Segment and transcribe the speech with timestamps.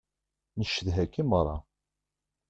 [0.59, 1.55] Ncedha-k i meṛṛa.